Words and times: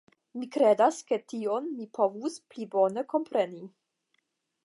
Mi 0.37 0.47
kredas 0.53 1.01
ke 1.11 1.19
tion 1.33 1.67
mi 1.75 1.85
povus 1.99 2.39
pli 2.53 2.67
bone 2.77 3.03
kompreni. 3.13 3.61